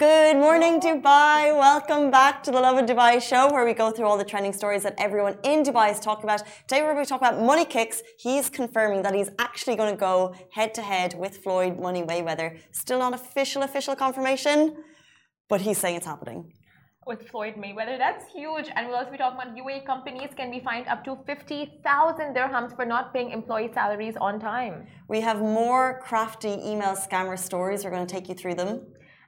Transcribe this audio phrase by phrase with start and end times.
[0.00, 1.54] Good morning, Dubai.
[1.54, 4.82] Welcome back to the Lovin Dubai show, where we go through all the trending stories
[4.84, 6.42] that everyone in Dubai is talking about.
[6.66, 8.02] Today, we're going to talk about Money Kicks.
[8.18, 12.48] He's confirming that he's actually going to go head to head with Floyd Money Mayweather.
[12.72, 14.58] Still not official, official confirmation,
[15.50, 16.50] but he's saying it's happening
[17.06, 17.98] with Floyd Mayweather.
[17.98, 18.68] That's huge.
[18.74, 22.74] And we'll also be talking about UAE companies can be fined up to 50,000 dirhams
[22.74, 24.86] for not paying employee salaries on time.
[25.08, 27.84] We have more crafty email scammer stories.
[27.84, 28.72] We're going to take you through them.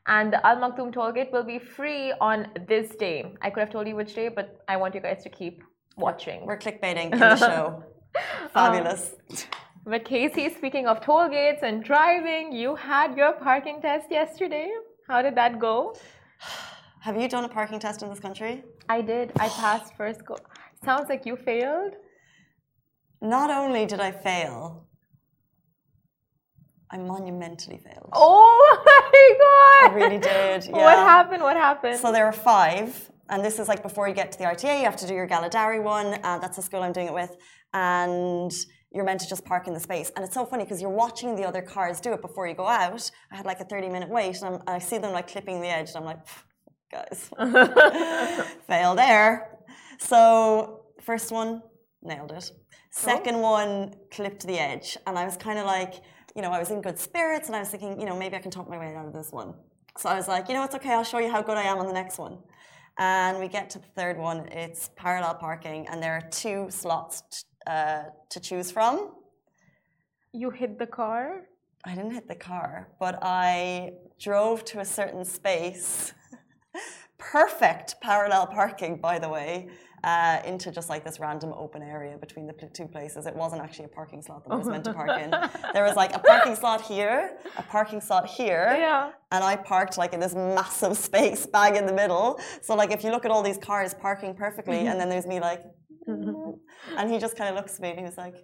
[0.07, 3.35] And the Al Maktoum tollgate will be free on this day.
[3.41, 5.63] I could have told you which day, but I want you guys to keep
[5.97, 6.45] watching.
[6.45, 7.85] We're clickbaiting in the show.
[8.53, 9.15] Fabulous.
[9.31, 9.37] Um,
[9.85, 14.71] but Casey, speaking of toll gates and driving, you had your parking test yesterday.
[15.09, 15.95] How did that go?
[17.01, 18.63] Have you done a parking test in this country?
[18.89, 19.33] I did.
[19.39, 20.37] I passed first go.
[20.85, 21.95] Sounds like you failed.
[23.21, 24.87] Not only did I fail,
[26.93, 28.11] I monumentally failed.
[28.13, 28.83] Oh
[29.13, 29.93] my god!
[29.93, 30.65] I really did.
[30.73, 30.85] Yeah.
[30.85, 31.43] What happened?
[31.43, 31.99] What happened?
[31.99, 34.85] So there are five, and this is like before you get to the RTA, you
[34.85, 36.19] have to do your Galadari one.
[36.23, 37.35] Uh, that's the school I'm doing it with,
[37.73, 38.53] and
[38.93, 40.13] you're meant to just park in the space.
[40.15, 42.67] And it's so funny because you're watching the other cars do it before you go
[42.67, 43.11] out.
[43.33, 45.69] I had like a 30 minute wait, and, and i see them like clipping the
[45.69, 46.19] edge, and I'm like
[46.93, 47.31] guys.
[48.69, 49.59] Fail there.
[49.99, 51.63] So, first one,
[52.03, 52.51] nailed it.
[52.91, 53.41] Second oh.
[53.41, 54.97] one, clipped the edge.
[55.07, 55.95] And I was kind of like,
[56.35, 58.39] you know, I was in good spirits and I was thinking, you know, maybe I
[58.39, 59.55] can talk my way out of this one.
[59.99, 61.79] So I was like, you know, it's okay, I'll show you how good I am
[61.79, 62.39] on the next one.
[62.99, 67.45] And we get to the third one, it's parallel parking, and there are two slots
[67.67, 69.15] uh, to choose from.
[70.33, 71.43] You hit the car?
[71.85, 76.13] I didn't hit the car, but I drove to a certain space
[77.19, 79.69] perfect parallel parking, by the way,
[80.05, 83.27] uh, into just like this random open area between the two places.
[83.27, 85.33] It wasn't actually a parking slot that I was meant to park in.
[85.73, 89.13] There was like a parking slot here, a parking slot here, yeah.
[89.31, 92.41] and I parked like in this massive space bag in the middle.
[92.63, 95.41] So like if you look at all these cars parking perfectly, and then there's me
[95.41, 95.63] like,
[96.07, 98.37] and he just kind of looks at me and he was like.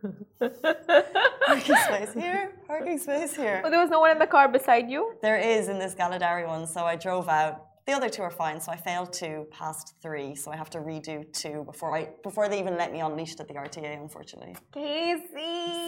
[0.38, 3.58] parking space here, parking space here.
[3.62, 5.14] Well, there was no one in the car beside you?
[5.22, 6.68] There is in this Galadari one.
[6.68, 10.34] So I drove out the other two are fine, so I failed two, passed three,
[10.34, 13.48] so I have to redo two before I before they even let me unleashed at
[13.48, 14.54] the RTA, unfortunately.
[14.74, 15.24] Casey!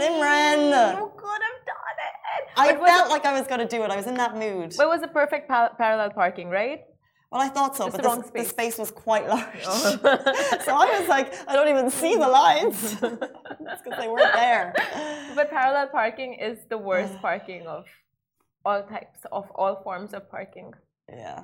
[0.01, 0.97] Simran!
[0.97, 2.45] You could have done it!
[2.57, 3.91] I felt like I was going to do it.
[3.91, 4.73] I was in that mood.
[4.79, 6.81] But it was a perfect pa parallel parking, right?
[7.31, 8.45] Well, I thought so, Just but the, space.
[8.45, 8.79] the, space.
[8.79, 9.63] was quite large.
[9.67, 9.99] Oh.
[10.65, 12.95] so I was like, I don't even see the lines.
[12.95, 14.75] because they weren't there.
[15.37, 17.85] But parallel parking is the worst parking of
[18.65, 20.73] all types, of all forms of parking.
[21.09, 21.43] Yeah.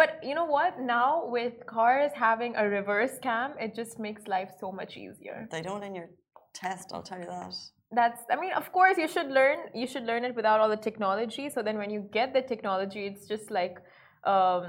[0.00, 0.72] But you know what?
[0.80, 5.48] Now with cars having a reverse cam, it just makes life so much easier.
[5.50, 6.08] They don't in your
[6.54, 7.54] test, I'll tell you that.
[7.90, 10.82] That's I mean, of course you should learn you should learn it without all the
[10.88, 11.44] technology.
[11.54, 13.76] So then when you get the technology, it's just like
[14.24, 14.62] um,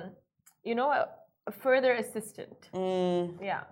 [0.63, 1.09] you know, a,
[1.47, 2.59] a further assistant.
[2.73, 3.37] Mm.
[3.51, 3.63] Yeah.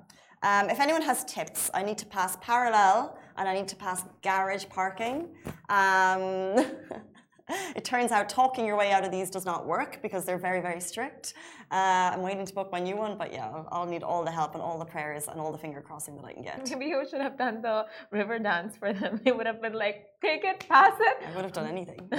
[0.43, 4.03] Um, if anyone has tips, I need to pass parallel and I need to pass
[4.21, 5.29] garage parking.
[5.69, 6.65] Um,
[7.75, 10.61] it turns out talking your way out of these does not work because they're very,
[10.61, 11.33] very strict.
[11.71, 14.53] Uh, I'm waiting to book my new one, but yeah, I'll, need all the help
[14.53, 16.69] and all the prayers and all the finger crossing that I can get.
[16.69, 19.21] Maybe you should have done the river dance for them.
[19.27, 21.17] They would have been like, take it, pass it.
[21.25, 22.09] I would have done anything.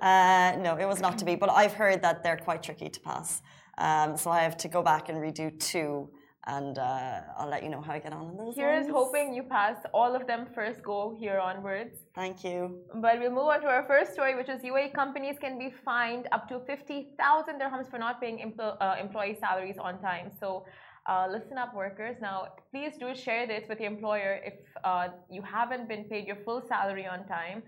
[0.00, 3.00] Uh, no, it was not to be, but I've heard that they're quite tricky to
[3.00, 3.42] pass.
[3.76, 6.08] Um, so I have to go back and redo two
[6.46, 8.54] and uh, I'll let you know how I get on in those.
[8.56, 8.94] Here's ones.
[8.94, 11.98] hoping you pass all of them first go here onwards.
[12.14, 12.78] Thank you.
[12.94, 16.28] But we'll move on to our first story, which is UAE companies can be fined
[16.32, 20.30] up to 50,000 dirhams for not paying empl uh, employee salaries on time.
[20.38, 20.64] So.
[21.06, 22.16] Uh, listen up, workers.
[22.20, 26.36] Now, please do share this with your employer if uh, you haven't been paid your
[26.44, 27.62] full salary on time.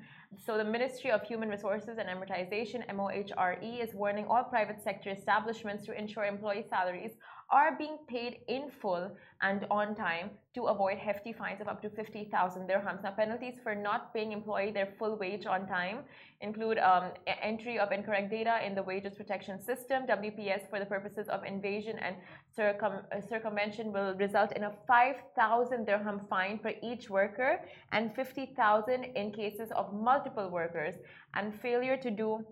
[0.45, 5.85] So, the Ministry of Human Resources and Emiratisation, MOHRE, is warning all private sector establishments
[5.87, 7.13] to ensure employee salaries
[7.53, 11.91] are being paid in full and on time to avoid hefty fines of up to
[11.91, 13.03] 50,000 dirhams.
[13.03, 15.99] Now, penalties for not paying employee their full wage on time
[16.41, 21.29] include um, entry of incorrect data in the Wages Protection System, WPS, for the purposes
[21.29, 22.17] of invasion and
[22.57, 27.61] circum uh, circumvention will result in a 5,000 dirham fine for each worker
[27.93, 30.95] and 50,000 in cases of multiple workers
[31.35, 32.45] and failure to do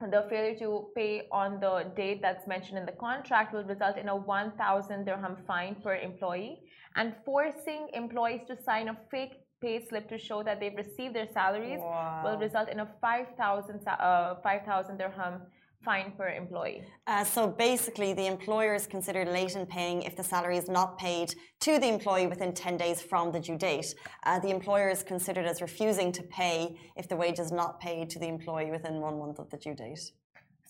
[0.00, 4.08] the failure to pay on the date that's mentioned in the contract will result in
[4.08, 6.60] a 1000 dirham fine per employee
[6.94, 11.28] and forcing employees to sign a fake pay slip to show that they've received their
[11.32, 12.22] salaries wow.
[12.24, 15.42] will result in a 5000 uh, 5000 dirham
[15.84, 16.82] fine per employee?
[17.06, 20.98] Uh, so basically, the employer is considered late in paying if the salary is not
[20.98, 23.94] paid to the employee within 10 days from the due date.
[24.24, 28.10] Uh, the employer is considered as refusing to pay if the wage is not paid
[28.10, 30.04] to the employee within one month of the due date.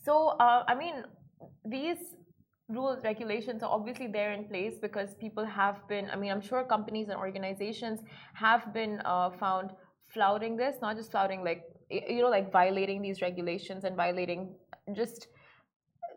[0.04, 1.04] So, uh, I mean,
[1.64, 1.98] these
[2.68, 6.64] rules, regulations are obviously there in place because people have been, I mean, I'm sure
[6.64, 8.00] companies and organizations
[8.34, 9.70] have been uh, found
[10.08, 14.54] flouting this, not just flouting, like, you know, like violating these regulations and violating
[14.94, 15.28] just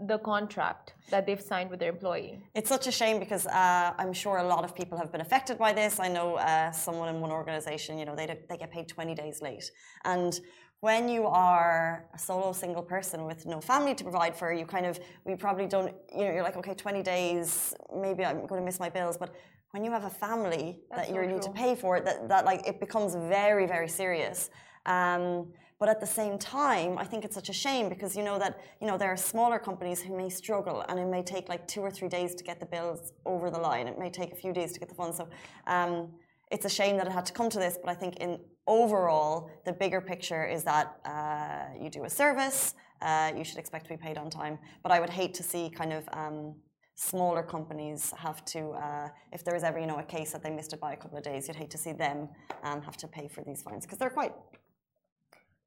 [0.08, 2.42] the contract that they've signed with their employee.
[2.56, 5.58] It's such a shame because uh, I'm sure a lot of people have been affected
[5.58, 6.00] by this.
[6.00, 9.42] I know uh, someone in one organization, you know, they, they get paid 20 days
[9.42, 9.70] late.
[10.04, 10.40] And
[10.80, 14.88] when you are a solo single person with no family to provide for, you kind
[14.88, 18.66] of, we probably don't, you know, you're like, okay, 20 days, maybe I'm going to
[18.66, 19.18] miss my bills.
[19.18, 19.36] But
[19.70, 22.68] when you have a family That's that you need to pay for, that, that like
[22.68, 24.50] it becomes very, very serious.
[24.86, 25.48] Um,
[25.82, 28.60] but at the same time, I think it's such a shame because you know that
[28.80, 31.82] you know there are smaller companies who may struggle, and it may take like two
[31.82, 33.88] or three days to get the bills over the line.
[33.88, 35.18] It may take a few days to get the funds.
[35.18, 35.28] So
[35.66, 36.12] um,
[36.52, 37.80] it's a shame that it had to come to this.
[37.82, 42.76] But I think in overall, the bigger picture is that uh, you do a service,
[43.02, 44.60] uh, you should expect to be paid on time.
[44.84, 46.08] But I would hate to see kind of.
[46.14, 46.54] Um,
[46.94, 50.52] smaller companies have to, uh, if there is ever you know a case that they
[50.52, 52.30] missed it by a couple of days, you'd hate to see them
[52.62, 54.34] um, have to pay for these fines because they're quite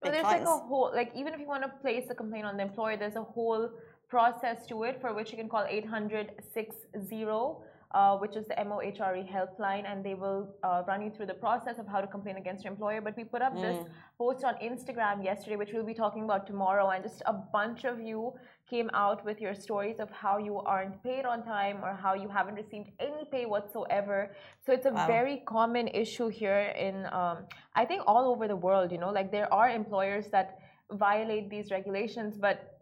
[0.05, 2.57] so there's like a whole, like even if you want to place a complaint on
[2.57, 3.71] the employer, there's a whole
[4.09, 6.77] process to it for which you can call 800 60,
[7.95, 11.79] uh, which is the MOHRE helpline, and they will uh, run you through the process
[11.79, 13.01] of how to complain against your employer.
[13.01, 13.63] But we put up mm.
[13.63, 13.87] this
[14.19, 18.01] post on Instagram yesterday, which we'll be talking about tomorrow, and just a bunch of
[18.01, 18.33] you
[18.69, 22.29] came out with your stories of how you aren't paid on time or how you
[22.29, 24.35] haven't received any pay whatsoever.
[24.67, 25.07] So it's a wow.
[25.07, 27.39] very common issue here in, um,
[27.77, 28.91] I think, all over the world.
[28.91, 30.59] You know, like there are employers that
[30.91, 32.74] violate these regulations, but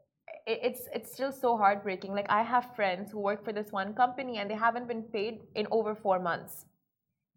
[0.46, 2.12] it's it's still so heartbreaking.
[2.12, 5.40] Like I have friends who work for this one company and they haven't been paid
[5.54, 6.66] in over four months.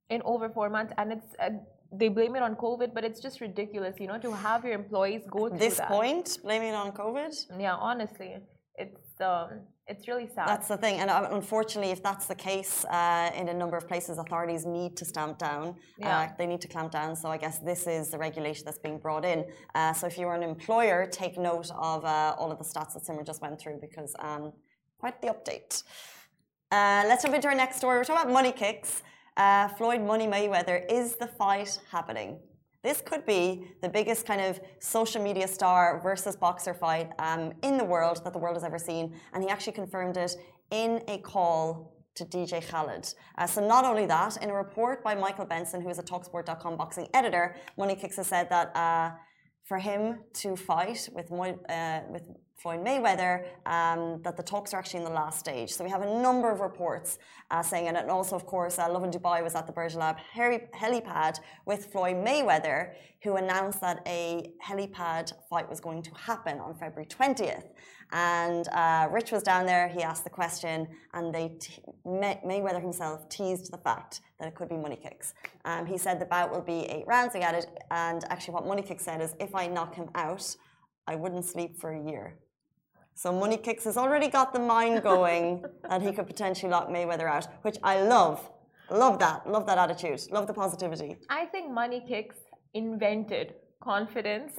[0.10, 1.50] In over four months, and it's uh,
[1.92, 5.24] they blame it on COVID, but it's just ridiculous, you know, to have your employees
[5.30, 5.88] go through this that.
[5.88, 7.34] point, blaming it on COVID.
[7.60, 8.36] Yeah, honestly,
[8.76, 10.48] it's um, it's really sad.
[10.48, 13.88] That's the thing, and uh, unfortunately, if that's the case uh, in a number of
[13.88, 15.68] places, authorities need to stamp down.
[15.68, 16.20] Uh, yeah.
[16.20, 17.16] Uh, they need to clamp down.
[17.16, 19.46] So I guess this is the regulation that's being brought in.
[19.74, 23.04] Uh, so if you're an employer, take note of uh, all of the stats that
[23.04, 24.54] Simran just went through because um,
[25.00, 25.84] quite the update.
[26.72, 27.98] let's jump into our next story.
[27.98, 29.02] We're talking about money kicks
[29.38, 32.40] uh, Floyd Money Mayweather, is the fight happening?
[32.86, 37.80] This could be the biggest kind of social media star versus boxer fight um, in
[37.80, 39.16] the world that the world has ever seen.
[39.34, 40.36] And he actually confirmed it
[40.70, 43.12] in a call to DJ Khaled.
[43.40, 46.78] Uh, so not only that, in a report by Michael Benson, who is a Talksport.com
[46.78, 49.16] boxing editor, Money Kicks has said that uh,
[49.64, 55.00] for him to fight with, uh, with Floyd Mayweather, um, that the talks are actually
[55.00, 55.72] in the last stage.
[55.72, 57.20] So we have a number of reports
[57.52, 57.96] uh, saying it.
[57.96, 62.16] And also, of course, uh, Lovin Dubai was at the Burj Al helipad with Floyd
[62.16, 62.94] Mayweather,
[63.24, 67.66] who announced that a helipad fight was going to happen on February 20th.
[68.12, 71.58] And uh, Rich was down there, he asked the question, and they
[72.06, 75.34] May Mayweather himself teased the fact that it could be money kicks.
[75.66, 78.84] Um, he said the bout will be eight rounds, he added, and actually what money
[78.84, 80.56] kicks said is if I knock him out,
[81.08, 82.38] I wouldn't sleep for a year.
[83.16, 87.30] So Money Kicks has already got the mind going that he could potentially lock Mayweather
[87.30, 88.50] out, which I love.
[88.92, 89.50] Love that.
[89.50, 90.22] Love that attitude.
[90.32, 91.18] Love the positivity.
[91.30, 92.36] I think Money Kicks
[92.74, 94.52] invented confidence.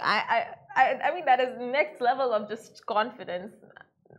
[0.00, 3.52] I, I, I, mean, that is next level of just confidence.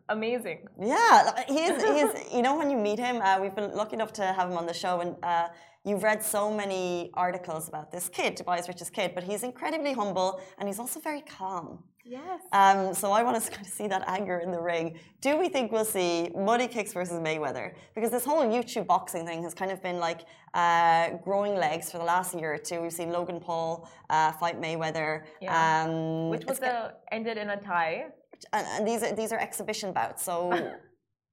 [0.10, 0.68] Amazing.
[0.82, 1.82] Yeah, he is.
[1.82, 2.34] He is.
[2.34, 4.66] you know, when you meet him, uh, we've been lucky enough to have him on
[4.66, 5.48] the show, and uh,
[5.86, 10.42] you've read so many articles about this kid, Dubai's richest kid, but he's incredibly humble
[10.58, 11.84] and he's also very calm.
[12.10, 12.42] Yes.
[12.52, 14.98] Um, so I want to kind of see that anger in the ring.
[15.22, 17.74] Do we think we'll see Money Kicks versus Mayweather?
[17.94, 20.22] Because this whole YouTube boxing thing has kind of been like
[20.56, 22.82] uh, growing legs for the last year or two.
[22.82, 25.84] We've seen Logan Paul uh, fight Mayweather, yeah.
[25.84, 28.08] um, which was a, ended in a tie.
[28.54, 30.36] And, and these are these are exhibition bouts, so.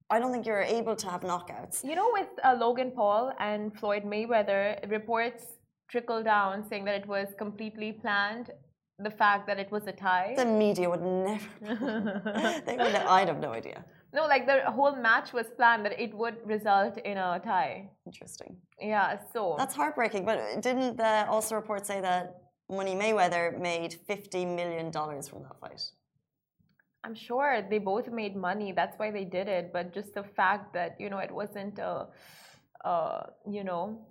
[0.09, 1.83] I don't think you're able to have knockouts.
[1.83, 5.45] You know, with uh, Logan Paul and Floyd Mayweather, reports
[5.91, 8.53] trickle down saying that it was completely planned
[8.99, 10.35] the fact that it was a tie.
[10.37, 11.43] The media would never.
[12.67, 12.95] they would.
[12.95, 13.85] I'd have no idea.
[14.15, 17.91] No, like the whole match was planned that it would result in a tie.
[18.07, 18.57] Interesting.
[18.81, 20.25] Yeah, so that's heartbreaking.
[20.25, 22.37] But didn't the also report say that
[22.71, 25.83] Money Mayweather made fifty million dollars from that fight?
[27.05, 28.73] I'm sure they both made money.
[28.73, 29.71] That's why they did it.
[29.73, 32.09] But just the fact that you know it wasn't a,
[32.85, 34.07] uh, you know,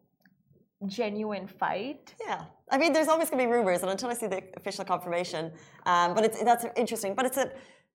[0.88, 2.13] genuine fight.
[2.25, 4.86] Yeah, I mean, there's always going to be rumors, and until I see the official
[4.86, 5.51] confirmation,
[5.86, 7.13] um, but it's that's interesting.
[7.15, 7.51] But it's a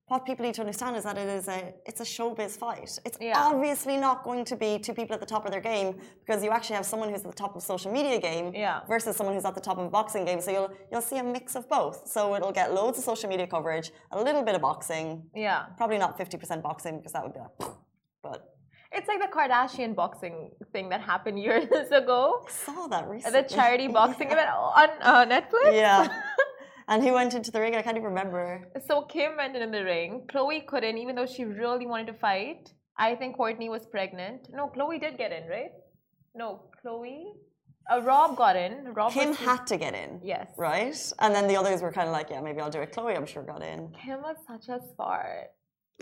[0.09, 2.99] what people need to understand is that it is a it's a showbiz fight.
[3.05, 3.35] It's Yeah.
[3.37, 6.51] obviously not going to be two people at the top of their game because you
[6.51, 8.81] actually have someone who's at the top of social media game Yeah.
[8.89, 10.41] versus someone who's at the top of a boxing game.
[10.41, 12.09] So you'll you'll see a mix of both.
[12.09, 15.67] So it'll get loads of social media coverage, a little bit of boxing, Yeah.
[15.77, 17.71] probably not 50% boxing because that would be like,
[19.01, 22.45] It's like the Kardashian boxing thing that happened years ago.
[22.47, 23.41] I saw that recently.
[23.41, 25.73] The charity boxing event on uh, Netflix.
[25.73, 26.07] Yeah.
[26.89, 27.75] and he went into the ring?
[27.75, 28.69] I can't even remember.
[28.87, 30.27] So Kim went in the ring.
[30.31, 32.75] Khloé couldn't, even though she really wanted to fight.
[32.99, 34.49] I think Kourtney was pregnant.
[34.53, 35.73] No, Khloé did get in, right?
[36.35, 37.23] No, Khloé.
[37.91, 38.93] Uh, Rob got in.
[38.93, 40.21] Rob Kim was had to get in.
[40.23, 40.47] yes.
[40.59, 40.95] Right?
[41.21, 42.93] And then the others were kind of like, yeah, maybe I'll do it.
[42.93, 43.95] Khloé, I'm sure, got in.
[44.05, 45.49] Kim was such a smart.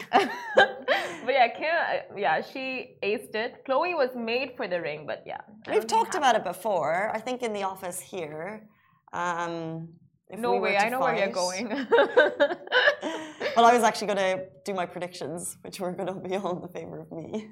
[0.12, 1.64] but yeah, Kim.
[1.67, 3.64] uh, Yeah, she aced it.
[3.67, 5.40] Khloé was made for the ring, but yeah.
[5.69, 8.69] We've talked about it before, I think in the office here.
[9.12, 9.88] Um,
[10.31, 11.69] if No we way, I know where you're going.
[13.57, 16.57] well, I was actually going to do my predictions, which were going to be all
[16.57, 17.49] in the favor of me.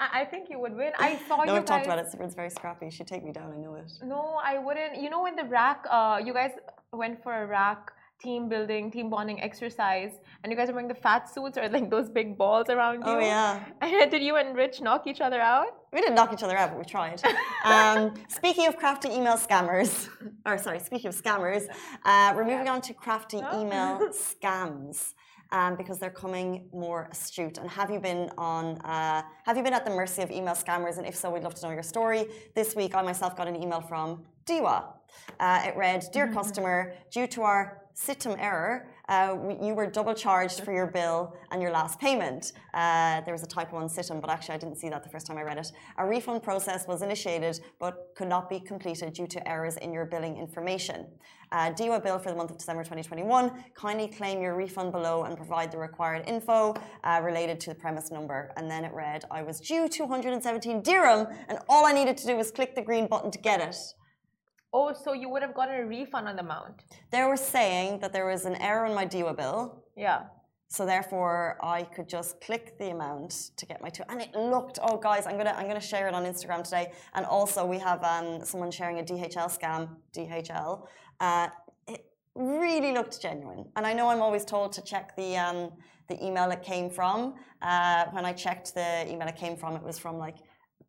[0.00, 0.92] I I think you would win.
[0.98, 2.10] I saw no, you we've talked about it.
[2.10, 2.90] Sabrina's very scrappy.
[2.90, 3.52] She'd take me down.
[3.52, 3.90] I know it.
[4.02, 5.00] No, I wouldn't.
[5.02, 6.52] You know, in the rack, uh, you guys
[6.92, 10.94] went for a rack team building, team bonding exercise, and you guys are wearing the
[10.94, 13.02] fat suits or like those big balls around you.
[13.06, 13.60] Oh, yeah.
[13.80, 15.68] And did you and Rich knock each other out?
[15.92, 17.22] We didn't knock each other out, but we tried.
[17.64, 20.08] um, speaking of crafty email scammers,
[20.44, 21.66] or sorry, speaking of scammers,
[22.04, 23.60] uh, we're moving on to crafty Oh.
[23.62, 25.14] email scams.
[25.50, 27.56] Um, because they're coming more astute.
[27.56, 28.76] And have you been on?
[28.82, 30.98] Uh, have you been at the mercy of email scammers?
[30.98, 32.26] And if so, we'd love to know your story.
[32.54, 34.84] This week, I myself got an email from DEWA.
[35.40, 40.60] Uh, it read, "Dear customer, due to our system error, uh, you were double charged
[40.60, 42.52] for your bill and your last payment.
[42.72, 45.26] Uh, there was a type 1 Situm, but actually I didn't see that the first
[45.26, 45.72] time I read it.
[45.96, 50.04] A refund process was initiated but could not be completed due to errors in your
[50.04, 51.06] billing information.
[51.50, 53.64] Uh, DEWA bill for the month of December 2021.
[53.74, 58.12] Kindly claim your refund below and provide the required info uh, related to the premise
[58.12, 58.52] number.
[58.56, 62.36] And then it read, I was due 217 dirham and all I needed to do
[62.36, 63.76] was click the green button to get it.
[64.72, 66.84] Oh, so you would have gotten a refund on the amount.
[67.10, 70.24] They were saying that there was an error in my DEWA bill Yeah.
[70.70, 74.78] So therefore, I could just click the amount to get my two, and it looked.
[74.82, 76.92] Oh, guys, I'm gonna I'm gonna share it on Instagram today.
[77.14, 79.88] And also, we have um, someone sharing a DHL scam.
[80.14, 80.86] DHL.
[81.20, 81.48] Uh,
[81.86, 85.72] it really looked genuine, and I know I'm always told to check the um,
[86.08, 87.36] the email it came from.
[87.62, 90.36] Uh, when I checked the email it came from, it was from like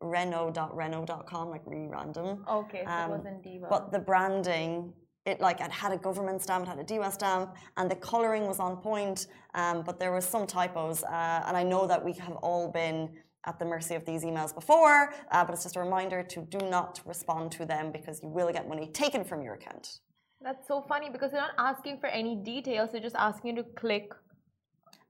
[0.00, 2.44] Renault.renault.com, like really random.
[2.48, 3.68] Okay, so Um, it wasn't DEWA.
[3.68, 4.92] But the branding,
[5.26, 8.46] it like it had a government stamp, it had a DEWA stamp, and the colouring
[8.46, 9.26] was on point.
[9.54, 13.10] Um, but there was some typos, uh, and I know that we have all been
[13.46, 15.14] at the mercy of these emails before.
[15.30, 18.52] Uh, but it's just a reminder to do not respond to them because you will
[18.52, 20.00] get money taken from your account.
[20.42, 22.90] That's so funny because they're not asking for any details.
[22.92, 24.12] They're just asking you to click.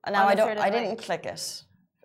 [0.04, 0.58] And now On a I don't.
[0.58, 1.02] I didn't link.
[1.02, 1.62] click it,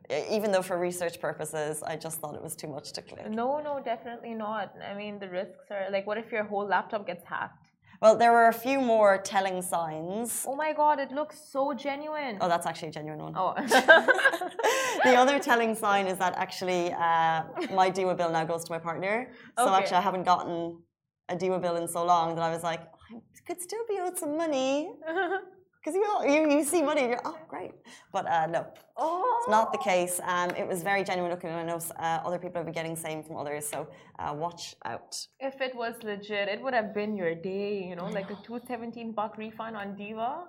[0.09, 3.29] even though for research purposes, I just thought it was too much to click.
[3.29, 4.73] No, no, definitely not.
[4.89, 7.71] I mean, the risks are like, what if your whole laptop gets hacked?
[8.01, 10.45] Well, there were a few more telling signs.
[10.47, 12.37] Oh my god, it looks so genuine.
[12.41, 13.33] Oh, that's actually a genuine one.
[13.35, 13.53] Oh.
[15.03, 18.79] the other telling sign is that actually uh, my DEWA bill now goes to my
[18.79, 19.31] partner.
[19.57, 19.75] So Okay.
[19.77, 20.81] actually, I haven't gotten
[21.29, 23.15] a DEWA bill in so long that I was like, I
[23.47, 24.91] could still be owed some money.
[25.85, 27.71] Because you, you, you see money and you're, oh, great.
[28.11, 28.65] But uh, no,
[28.97, 29.37] oh.
[29.39, 30.19] it's not the case.
[30.23, 32.95] Um, it was very genuine looking, and I know uh, other people have been getting
[32.95, 33.67] same from others.
[33.67, 33.87] So
[34.17, 35.15] uh, watch out.
[35.39, 39.11] If it was legit, it would have been your day, you know, like a 217
[39.11, 40.45] buck refund on DEWA.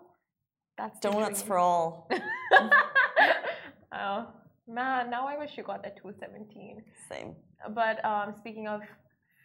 [0.79, 2.09] That's Donuts for all.
[3.99, 4.27] Oh,
[4.69, 6.83] man, now I wish you got that 217.
[7.09, 7.35] Same.
[7.75, 8.83] But um, speaking of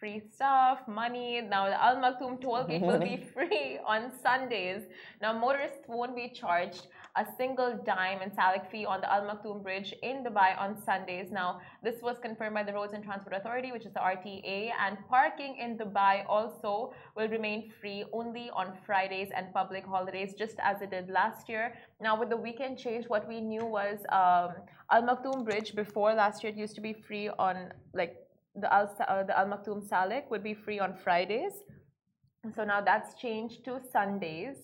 [0.02, 4.82] free stuff, money, now the Al Maktoum toll gate will be free on Sundays.
[5.20, 9.62] Now, motorists won't be charged a single dime in Salik fee on the Al Maktoum
[9.62, 11.30] Bridge in Dubai on Sundays.
[11.30, 14.96] Now, this was confirmed by the Roads and Transport Authority, which is the RTA, and
[15.08, 20.82] parking in Dubai also will remain free only on Fridays and public holidays, just as
[20.82, 21.74] it did last year.
[22.00, 24.50] Now, with the weekend change, what we knew was um,
[24.90, 28.21] Al Maktoum Bridge before last year it used to be free on like
[28.54, 31.52] the Al uh, the Al Maktoum Salik would be free on Fridays.
[32.54, 34.56] So now that's changed to Sundays,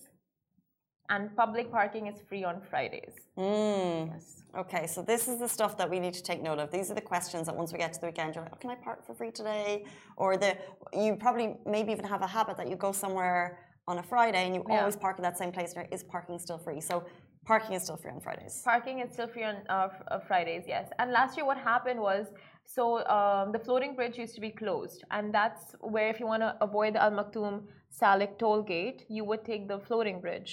[1.09, 3.13] and public parking is free on Fridays.
[3.37, 4.11] Mm.
[4.13, 4.43] Yes.
[4.57, 6.71] Okay, so this is the stuff that we need to take note of.
[6.71, 8.71] These are the questions that once we get to the weekend, you're like, oh, can
[8.71, 9.85] I park for free today?
[10.17, 10.57] Or the
[10.93, 14.53] you probably maybe even have a habit that you go somewhere on a Friday and
[14.55, 14.79] you Yeah.
[14.79, 16.81] always park in that same place and is parking still free?
[16.81, 17.05] So
[17.45, 18.61] Parking is still free on Fridays.
[18.63, 20.89] Parking is still free on uh, uh, Fridays, yes.
[20.99, 22.27] And last year, what happened was
[22.75, 22.83] so
[23.17, 26.51] um, the floating bridge used to be closed, and that's where if you want to
[26.67, 27.55] avoid the Al Maktoum
[27.99, 30.51] Salik toll gate, you would take the floating bridge.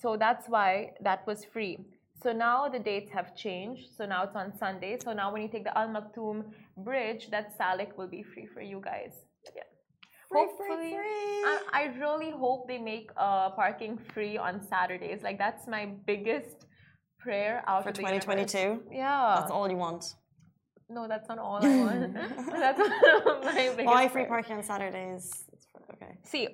[0.00, 0.68] So that's why
[1.06, 1.74] that was free.
[2.22, 3.84] So now the dates have changed.
[3.96, 4.96] So now it's on Sunday.
[5.04, 6.38] So now when you take the Al Maktoum
[6.88, 9.12] bridge, that Salik will be free for you guys.
[9.56, 9.62] Yeah.
[10.30, 11.50] Free, Hopefully, free, free.
[11.50, 15.20] I, I really hope they make uh, parking free on Saturdays.
[15.22, 16.56] Like that's my biggest
[17.18, 18.24] prayer out For of the universe.
[18.24, 19.36] 2022, Yeah.
[19.38, 20.04] that's all you want.
[20.88, 22.14] No, that's not all I want.
[22.50, 23.86] that's my biggest.
[23.86, 25.44] Why free parking on Saturdays?
[25.94, 26.18] Okay.
[26.24, 26.48] See,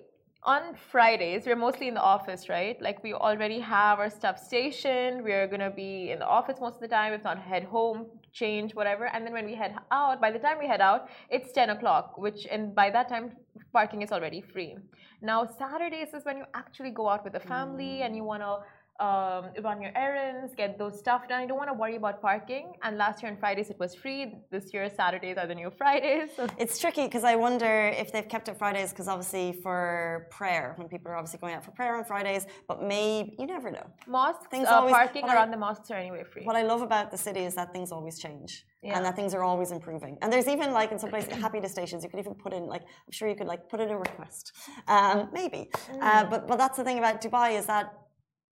[0.44, 2.80] on Fridays, we're mostly in the office, right?
[2.80, 5.22] Like we already have our stuff stationed.
[5.22, 8.74] We're gonna be in the office most of the time, if not head home, change,
[8.74, 9.06] whatever.
[9.12, 12.16] And then when we head out, by the time we head out, it's 10 o'clock,
[12.18, 13.32] which and by that time
[13.72, 14.76] parking is already free.
[15.20, 18.04] Now Saturdays is when you actually go out with the family hmm.
[18.04, 18.58] and you wanna
[19.00, 21.42] um, run your errands, get those stuff done.
[21.42, 22.72] You don't want to worry about parking.
[22.82, 24.34] And last year on Fridays it was free.
[24.50, 26.30] This year Saturdays are the new Fridays.
[26.36, 30.74] So It's tricky because I wonder if they've kept it Fridays because obviously for prayer,
[30.78, 33.86] when people are obviously going out for prayer on Fridays, but maybe you never know.
[34.08, 36.44] mosques, Things uh, always- parking what I- around the mosques are anyway free.
[36.44, 38.64] What I love about the city is that things always change.
[38.82, 38.96] Yeah.
[38.96, 40.16] And that things are always improving.
[40.22, 42.82] And there's even like in some places, happiness stations, you could even put in like,
[42.82, 44.52] I'm sure you could like put in a request.
[44.86, 45.70] Um, maybe.
[46.00, 47.92] Uh, but, but that's the thing about Dubai is that,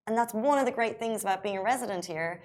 [0.07, 2.43] and that's one of the great things about being a resident here,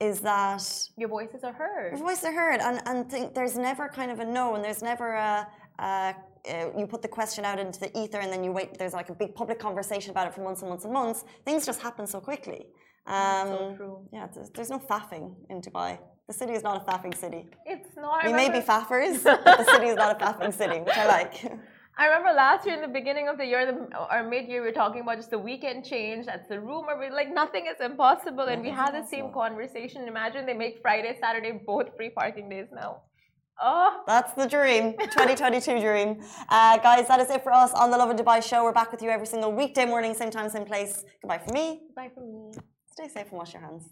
[0.00, 0.62] is that
[0.96, 1.92] Your voices are heard.
[1.92, 4.82] your voices are heard, and and think there's never kind of a no, and there's
[4.82, 5.46] never a.
[5.78, 6.14] a
[6.46, 8.76] uh, you put the question out into the ether, and then you wait.
[8.78, 11.24] There's like a big public conversation about it for months and months and months.
[11.46, 12.66] Things just happen so quickly.
[13.06, 14.08] Um, so true.
[14.12, 15.98] Yeah, there's, there's no faffing in Dubai.
[16.28, 17.48] The city is not a faffing city.
[17.64, 18.24] It's not.
[18.26, 21.34] We may be faffers, but the city is not a faffing city, which I like.
[21.96, 24.68] I remember last year in the beginning of the year, the, or mid year, we
[24.68, 26.26] were talking about just the weekend change.
[26.26, 26.98] That's the rumor.
[26.98, 30.08] We like nothing is impossible, and we had the same conversation.
[30.08, 33.02] Imagine they make Friday, Saturday both free parking days now.
[33.62, 36.20] Oh, That's the dream, 2022 dream.
[36.48, 38.64] Uh, guys, that is it for us on the Lovin Dubai show.
[38.64, 41.04] We're back with you every single weekday morning, same time, same place.
[41.22, 41.82] Goodbye for me.
[41.94, 42.52] bye from me.
[42.90, 43.88] Stay safe and wash your hands.